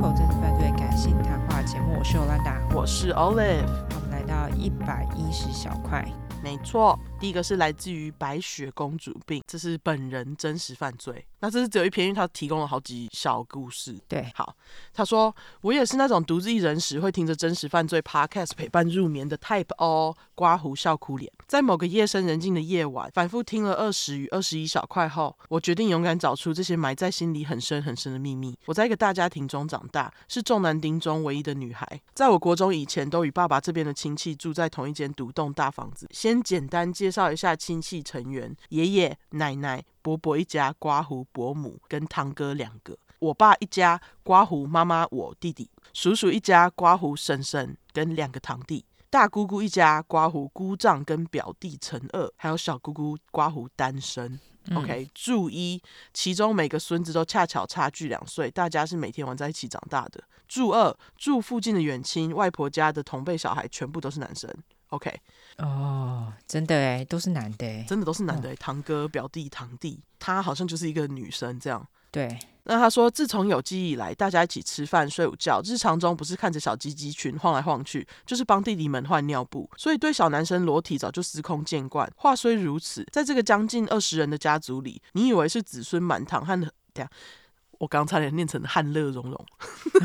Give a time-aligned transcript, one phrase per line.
[0.00, 6.02] 口真实犯罪感性谈话节目，我是 Yolanda，我是 Olive，我们来到一百一十小块，
[6.42, 11.22] 没错，第一个是来自于白雪公主病，这是本人真实犯罪。
[11.40, 13.98] 那这是只有一篇，因为他提供了好几小故事。
[14.08, 14.56] 对，好，
[14.94, 20.16] 他说我也是那种独自一人时会听着真实犯罪 podcast 陪伴入眠的 type 哦。
[20.34, 28.58] 刮胡笑哭脸，在某个夜深人静的夜晚，反复听了二十与二十一小块后，我决定勇敢找出这些埋在心里很深很深的秘密。
[28.64, 32.00] 我在一个大家庭中长大，是重男丁中唯一的女孩。
[32.14, 36.08] 在我国中以前，都与爸爸这边的亲戚住在同一间独栋大房子。
[36.10, 39.84] 先简单介绍一下亲戚成员：爷爷、奶奶。
[40.02, 54.40] 伯伯一家刮胡，伯母跟堂哥两个；我爸一家刮胡，妈妈我弟弟；叔叔一家刮胡，婶婶跟两个堂弟；大姑姑一家刮胡，姑丈跟表弟陈二，还有小姑姑刮胡单身。
[54.68, 55.82] 嗯、OK，注一，
[56.14, 60.24] 其中每个孙子都恰巧差距两岁，大家是每天玩在一起长大的。
[60.48, 64.50] 注二，住附近的远亲外婆家的同辈小孩全部都是男生。
[64.90, 65.20] OK，
[65.58, 71.86] 哦，真的哎，都是男的哎，真的都是男的，哦，堂哥、表弟、堂弟，他好像就是一个女生这样。
[72.10, 82.10] 对，那他说，自从有记忆以来，大家一起吃饭、睡午觉，日常中不是看着小鸡鸡群晃来晃去，就是帮弟弟们换尿布，所以对小男生裸体早就司空见惯。
[82.16, 86.60] 话虽如此，在这个将近二十人的家族里，你以为是子孙满堂和
[86.92, 87.08] 这样。
[87.80, 89.46] 我刚差点念成汉乐融融，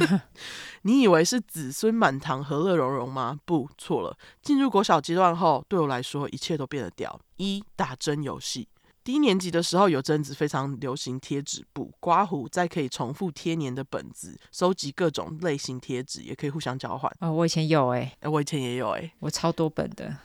[0.83, 3.37] 你以为是子孙满堂和乐融融吗？
[3.43, 4.17] 不，错了。
[4.41, 7.19] 进入国小阶段后，对我来说一切都变得屌。
[7.35, 8.69] 一打针游戏，
[9.03, 17.13] 低年级的时候有阵子非常流行贴纸布，刮胡在可以重复贴年的本子，收集各种类型贴纸，也可以互相交换。
[17.19, 20.15] 哦，我以前有哎、欸欸，我以前也有哎、欸，我超多本的。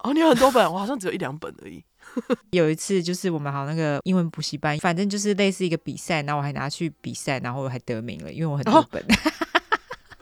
[0.00, 1.82] 哦，你有很多本， 我好像只有一两本而已。
[2.50, 9.04] 有一次就是我们好那个英文补习班，反正就是类似一个比赛，然后我还拿去比赛，然后我还得名了，因为我很多本。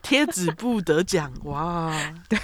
[0.02, 1.92] 贴纸布得奖哇！
[2.28, 2.38] 对，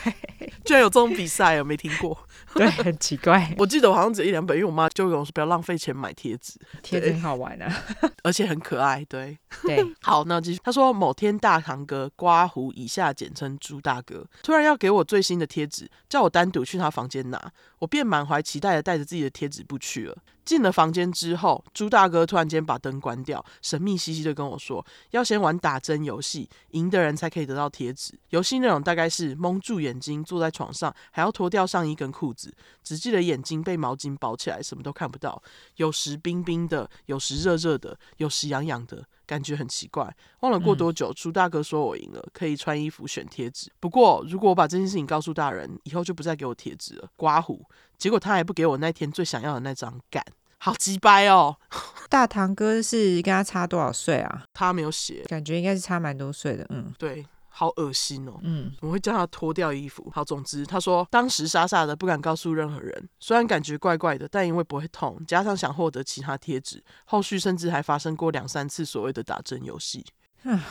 [0.64, 2.16] 居然有这种比赛，我没听过。
[2.54, 3.54] 对，很奇怪。
[3.58, 7.84] 我记得我好像只有一两本，因为我妈就跟我说不要浪费钱买贴纸，贴纸很好玩啊，
[8.22, 9.04] 而且很可爱。
[9.06, 10.60] 对对，好，那继续。
[10.62, 20.16] 他说某天大堂哥刮胡，以下简称朱大哥，突然要给我最新的贴纸，叫我单独去他房间拿，我便满怀期待的带着自己的贴纸不去了。
[20.44, 28.18] 进了房间之后，朱大哥突然间把灯关掉，神秘兮兮的跟我说：“要先玩打针游戏，赢的人才可以得到贴纸。
[28.30, 32.54] 游戏内容大概是蒙住眼睛，坐在床上，还要脱掉上衣跟裤子，
[32.84, 35.42] 只记得眼睛被毛巾包起来，什么都看不到。
[35.76, 40.14] 有时冰冰的，有时热热的，有时痒痒的，感觉很奇怪。
[40.40, 43.72] 忘了过多久，朱大哥说我赢了，可以穿衣服选贴纸。
[43.80, 47.08] 不过如果我把这件事情告诉大人，以后就不再给我贴纸了。
[47.16, 50.24] 刮胡。”结果他还不给我那天最想要的那张，干，
[50.58, 51.56] 好鸡掰哦！
[52.10, 54.44] 大堂哥是跟他差多少岁啊？
[54.52, 56.66] 他没有写，感觉应该是差蛮多岁的。
[56.70, 57.24] 嗯，对，
[57.54, 58.40] 好恶心哦。
[58.42, 60.10] 嗯，我会叫他脱掉衣服。
[60.12, 70.04] 好，总之他说当时傻傻的不敢告诉任何人，虽然感觉怪怪的，但因为不会痛，加上想获得其他贴纸，后续甚至还发生过两三次所谓的打针游戏。
[70.44, 70.64] 啊，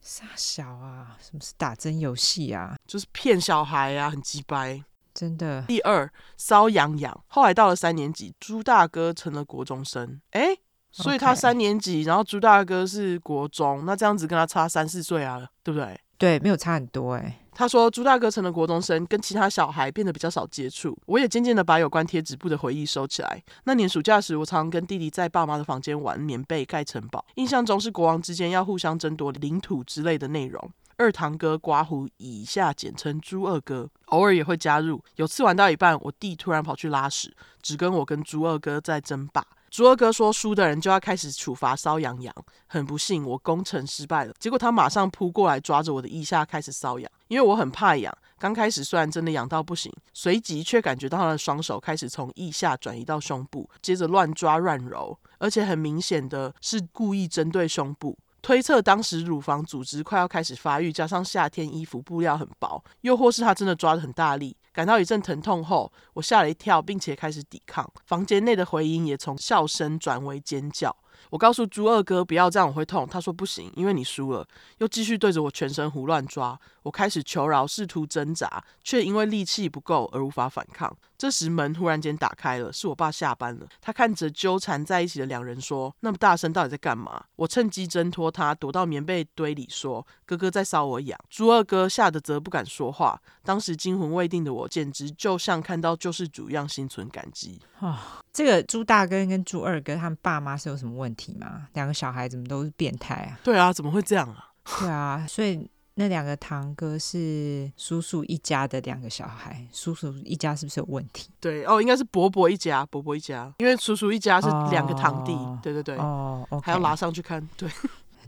[0.00, 1.16] 傻小啊！
[1.20, 2.76] 什么是打针游戏啊？
[2.86, 4.84] 就是骗小孩啊，很鸡掰。
[5.14, 5.62] 真的。
[5.62, 7.24] 第二，搔痒痒。
[7.28, 10.20] 后来到了三年级，猪大哥成了国中生。
[10.32, 10.56] 哎，
[11.02, 15.98] 所以他三年级.然后朱大哥是国中，那这样子跟他差三四岁啊，对不对？
[16.16, 17.40] 对，没有差很多哎。
[17.56, 20.96] 他说朱大哥成了国中生，跟其他小孩变得比较少接触。
[21.06, 23.42] 我也渐渐的把有关贴纸布的回忆收起来。
[23.64, 30.70] 那年暑假时，我常常跟弟弟在爸妈的房间玩棉被盖城堡，印象中是国王之间要互相争夺领土之类的内容。
[30.96, 35.02] 二堂哥刮胡，以下简称朱二哥，偶尔也会加入。
[35.16, 39.44] 有次玩到一半，我弟突然跑去拉屎，只跟我跟朱二哥在争霸。
[39.74, 42.32] 猪二哥说输的人就要开始处罚搔痒痒。
[42.68, 44.32] 很不幸，我攻城失败了。
[44.38, 48.16] 结果他马上扑过来抓着我的腋下开始搔痒，因为我很怕痒。
[48.38, 58.16] 刚开始虽然真的痒到不行，随即却感觉到他的双手开始从腋下转移到胸部，接着乱抓乱揉，而且很明显的是故意针对胸部。
[58.42, 67.88] 推测当时乳房组织快要开始发育，加上夏天衣服布料很薄，又或是他真的抓得很大力，感到一阵疼痛后，我吓了一跳，并且开始抵抗。
[68.04, 70.94] 房间内的回音也从笑声转为尖叫。
[71.30, 73.06] 我告诉猪二哥不要这样，我会痛。
[73.06, 74.46] 他说不行，因为你输了。
[74.78, 76.58] 又继续对着我全身胡乱抓。
[76.82, 80.94] 我开始求饶，试图挣扎，却因为力气不够而无法反抗。
[81.16, 83.66] 这时门忽然间打开了，是我爸下班了。
[83.80, 93.18] 他看着纠缠在一起的两人说：“那么大声，到底在干嘛？”我趁机挣脱他，躲到棉被堆里说：“哥哥在烧我痒。”猪二哥吓得则不敢说话。
[93.42, 97.58] 当时惊魂未定的我，简直就像看到救世主一样，心存感激。
[97.78, 97.96] 哦，
[98.30, 101.68] 这个猪大哥跟猪二哥他们爸妈是有什么问题吗？
[101.74, 103.38] 两个小孩怎么都是变态啊？
[103.44, 104.50] 对啊，怎么会这样啊？
[104.80, 111.30] 对啊，所以那两个堂哥是叔叔一家的两个小孩，叔叔一家是不是有问题？
[111.38, 117.68] 对哦，应该是伯伯一家，伯伯一家，因为叔叔一家是两个堂弟，哦、对对对，哦，okay、还要拉上去看，对。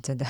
[0.03, 0.27] 真的，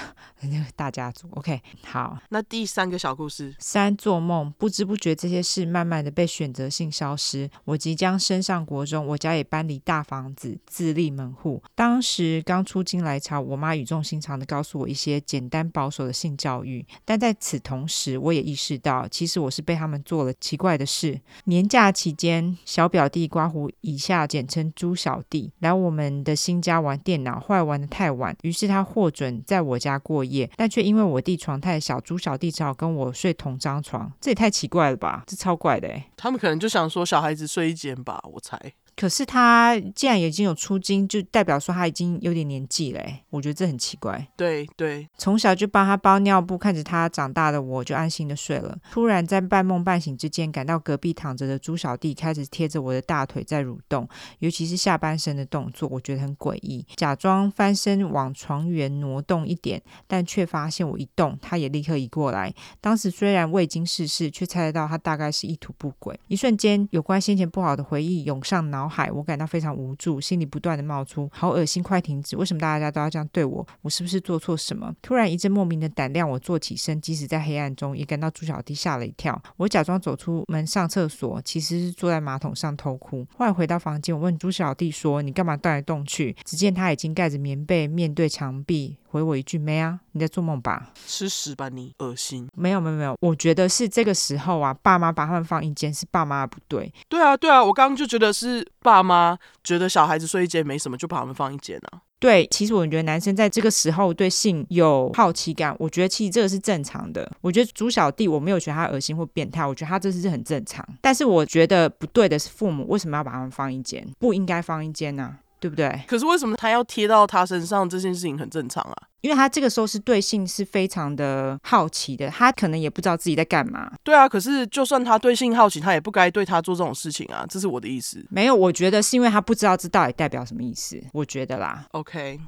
[0.75, 2.19] 大家族，OK，好。
[2.31, 7.51] 那第三个小故事，三做梦，不知不觉这些事慢慢的被选择性消失。
[7.65, 11.63] 我即将升上国中，我家也搬离大房子，自立门户。
[11.75, 21.21] 当时刚出京来潮，我妈语重心长的告诉我一些简单保守的性教育，但在此同时，我也意识到，其实我是被他们做了奇怪的事。
[21.45, 35.25] 年假期间，小表弟刮胡（以下简称猪小弟）来我们的新家玩电脑，后来玩的太晚，于是他获准在在我家过夜，但却因为我弟床太小，猪小弟只好跟我睡同张床，这也太奇怪了吧？
[35.27, 36.11] 这超怪的哎！
[36.15, 38.61] 他们可能就想说小孩子睡一间吧，我猜。
[38.97, 44.27] 可是他既然已经有出金，就代表说他已经有点年纪了，我觉得这很奇怪。
[44.37, 48.77] 对对，从小就帮他包尿布，看着他长大的我就安心的睡了。
[48.91, 54.09] 突然在半梦半醒之间，感到隔壁躺着的猪小弟开始贴着我的大腿在蠕动，
[54.39, 56.87] 尤其是下半身的动作，我觉得很诡异。
[56.97, 62.55] 假装翻身往床缘挪动一点，但却发现我一动，他也立刻移过来。
[62.81, 66.19] 当时虽然未经世事，却猜得到他大概是意图不轨。
[66.29, 72.37] 一瞬间，有关先前不好的回忆涌上脑海，我感到非常无助，心里不断的冒出“好恶心，快停止！
[72.37, 73.67] 为什么大家都要这样对我？
[73.83, 79.41] 我是不是做错什么？”突然一阵莫名的胆量，我坐起身，即使在黑暗中，也感到朱小弟吓了一跳。
[79.57, 83.27] 我假装走出门上厕所，其实是坐在马桶上偷哭。
[83.37, 88.97] 后来回到房间，我问朱小弟说：“你干嘛动来动去？”只见他已经盖着棉被，面对墙壁。
[89.09, 90.93] 回我一句没啊，你在做梦吧？
[91.07, 92.47] 吃屎吧你，恶心！
[92.55, 96.93] 没有没有没有，我觉得是这个时候啊，爸妈把他们放一间是爸妈的不对。
[97.09, 102.01] 对啊对啊，我刚刚就觉得是爸妈觉得小孩子睡一间没什么，就把他们放一间啊。
[102.21, 107.31] 对，其实我觉得男生在这个时候对性有好奇感，我觉得其实这个是正常的。
[107.41, 110.87] 我觉得猪小弟我没有觉得他恶心或变态，我觉得他这是很正常。
[111.03, 114.07] 但是我觉得不对的是父母为什么要把他们放一间？
[114.19, 115.39] 不应该放一间呢、啊？
[115.59, 116.01] 对不对？
[116.07, 117.89] 可是为什么他要贴到他身上？
[117.89, 123.93] 这件事情很正常啊，因为他这个时候是对性是非常的好奇的，他可能也不知道自己在干嘛。
[124.03, 128.25] 对啊，可是就算他对性好奇，他也不该对他做这种事情啊，这是我的意思。
[128.31, 131.87] 没有，我觉得是因为他不知道这到底代表什么意思，我觉得啦。
[131.93, 132.41] OK。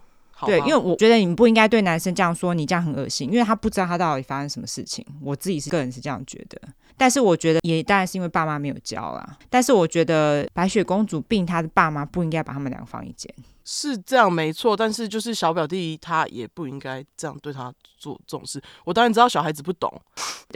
[0.46, 5.04] 对，因为我觉得你不应该对男生这样说，你这样很恶心，因为他不知道他到底发生什么事情。
[5.20, 6.60] 我自己是个人是这样觉得，
[6.96, 9.36] 但是我觉得也当然是因为爸妈没有教啦。
[9.50, 13.32] 但是我觉得白雪公主并她的爸妈不应该把他们两个放一间。
[13.64, 18.62] 是这样没错，但是就是小表弟他也不应该这样对他做这种事。
[18.84, 19.92] 我当然知道小孩子不懂，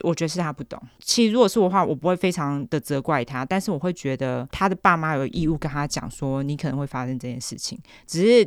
[0.03, 0.81] 我觉得是他不懂。
[1.01, 8.45] 其实如果是我的话，我不会非常的责怪他，但是我会觉得他的爸妈有义务跟他讲说，你可能会发生这件事情，只是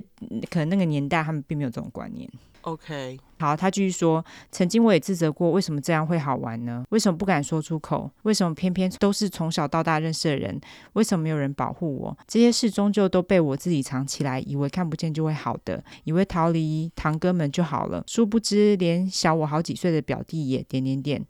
[0.49, 2.29] 可能那个年代他们并没有这种观念。
[2.61, 3.19] OK。
[3.45, 6.83] 好，他继续说：“曾经我也自责过，为什么这样会好玩呢？
[6.89, 8.09] 为什么不敢说出口？
[8.23, 10.59] 为什么偏偏都是从小到大认识的人？
[10.93, 12.17] 为什么没有人保护我？
[12.27, 18.03] 这些事终究都被我自己藏起来，以为看不见就会好的，以为逃离堂哥们就好了。
[18.07, 21.23] 殊不知，连小我好几岁的表弟也点点点。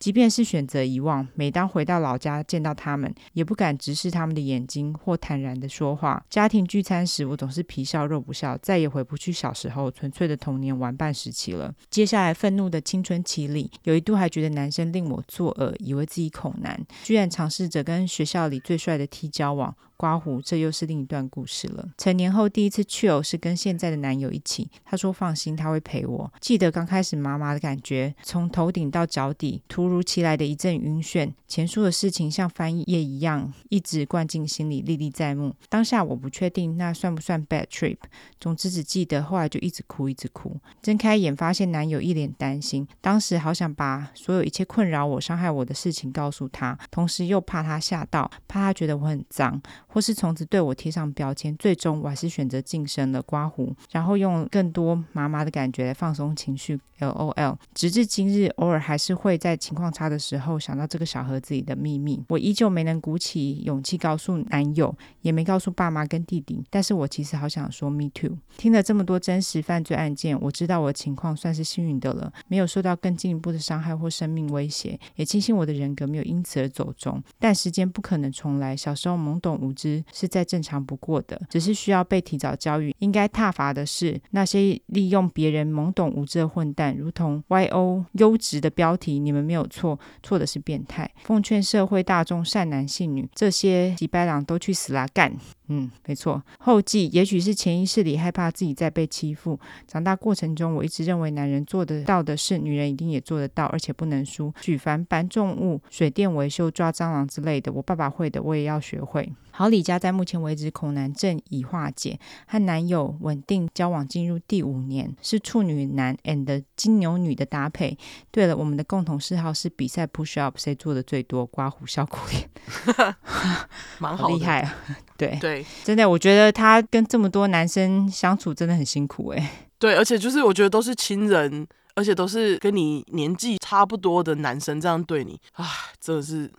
[0.00, 6.20] 即便是选择遗忘，每当回到老家见到他们，也不敢直视他们的眼睛或坦然的说话。
[6.28, 11.59] 家庭聚餐时，我总是皮笑肉不笑，再也回不去小时候纯粹的童年玩伴时期。”了，
[11.90, 19.74] 接下来愤怒的青春期里，有一度还觉得男生令我作恶，以为自己恐男，居然尝试着跟学校里最帅的 T 交往。
[20.00, 21.86] 刮胡，这又是另一段故事了。
[21.98, 26.32] 成年后第一次去偶是跟现在的男友一起，他说放心，他会陪我。
[26.40, 31.30] 记得刚开始麻麻的感觉，从头顶到脚底，突如其来的一阵晕眩。
[31.46, 35.54] 前述的事情像翻页一样，一直灌进心里，历历在目。
[35.68, 37.98] 当下我不确定那算不算 bad trip，
[38.40, 40.56] 总之只记得后来就一直哭，一直哭。
[40.80, 49.60] 睁开眼发现男友一脸担心，当时好想把所有一切困扰我、伤害我的事情告诉他，同时又怕他吓到，怕他觉得我很脏。
[49.92, 56.80] 或是从此对我贴上标签，最终我还是选择晋升了刮胡，然后用更多麻麻的感觉来放松情绪。
[57.00, 62.22] LOL，直至今日，偶尔还是会在情况差的时候想到这个小盒子里的秘密。
[62.28, 66.62] 我依旧没能鼓起勇气告诉男友，也没告诉爸妈跟弟弟。
[66.68, 68.36] 但是我其实好想说，Me too。
[68.58, 77.22] 听了这么多真实犯罪案件，我知道我的情况算是幸运的了，没有受到更进一步的伤害或生命威胁，也庆幸我的人格没有因此而走中。
[77.38, 79.79] 但时间不可能重来，小时候懵懂无知
[80.12, 82.94] 是再正常不过的，只是需要被提早教育。
[82.98, 86.96] 应该挞伐的是那些利用别人懵懂无知的混蛋。
[86.96, 91.10] 如同 YO 优质的标题，你们没有错，错的是变态。
[91.24, 95.34] 奉劝社会大众善男信女，这些几白狼都去死啦干！
[95.70, 96.42] 嗯，没错。
[96.58, 99.58] 后记，也许是潜意识里害怕自己在被欺负。
[99.86, 104.52] 长大过程中，我一直认为男人做得到的事，女人一定也做得到，而且不能输。
[104.60, 109.32] 举凡搬重物、水电维修、抓蟑螂之类的，我爸爸会的，我也要学会。
[109.52, 117.98] 好，李家在目前为止恐男症已化解，和男友稳定交往进入第五年，是处女男 and 金牛女的搭配。
[118.30, 121.46] 对了，我们的共同嗜好是比赛 push up，谁做的最多？
[121.46, 122.48] 刮胡笑苦脸，
[123.98, 124.76] 蛮好厉害啊！
[125.16, 129.68] 对 对，真的，我觉得他跟这么多男生相处真的很辛苦哎。
[129.78, 135.66] 对，而且就是我觉得都是亲人，而且都是跟你年纪差不多的男生这样对你，啊，
[136.00, 136.50] 真的是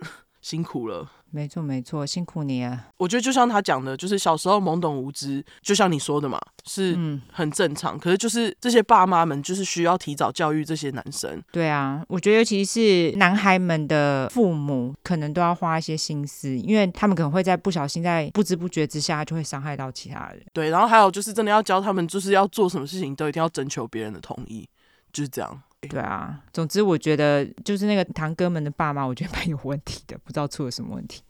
[0.42, 1.08] 辛苦了。
[1.34, 2.88] 没错，没错，辛苦你啊！
[2.98, 6.94] 我觉得就像他讲的，就是小时候懵懂无知，就像你说的嘛，是
[7.32, 7.96] 很正常。
[7.96, 11.42] 嗯、可是就是这些爸妈们，就是需要提早教育这些男生。
[11.50, 20.44] 对啊，我觉得尤其是男孩们的父母，可能都要花一些心思，因为他们可能会在不小心、在不知不觉之下，就会伤害到其他人。
[20.52, 24.68] 对，然后还有就是真的要教他们，就是要做什么事情都一定要征求别人的同意，
[25.10, 25.62] 就是这样。
[25.88, 31.22] 对啊，总之我觉得就是那个堂哥们的爸妈，我觉得蛮有问题的，不知道出了什么问题。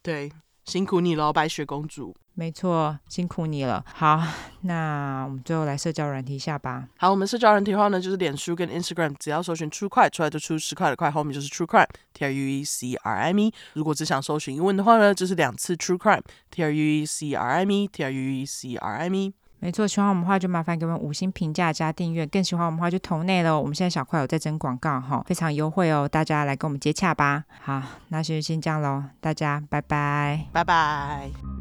[0.00, 0.30] 对，
[0.64, 2.14] 辛苦你了，白雪公主。
[2.38, 3.82] 没错，辛苦你了。
[3.94, 4.22] 好，
[4.60, 6.86] 那我们最后来社交软体一下吧。
[6.98, 13.54] 好，我们社交软体的话呢，就是脸书跟 Instagram，只要搜寻 True Crime 出来就出十块的块，后面就是 True Crime，T R U E C R I M E。
[13.72, 18.96] 如果只想搜寻英文的话呢，就是两次 True Crime，T R U E C R I M E，T R U E C R
[18.98, 19.34] I M E。
[19.66, 23.60] 没错，喜欢我们的话就麻烦给我们五星评价加订阅，更喜欢我们的话就投内喽。
[23.60, 27.42] 我们现在小块有在征广告哈，非常优惠哦，大家来跟我们接洽吧。
[27.64, 31.55] 好，那先先这样喽，大家拜拜，拜拜。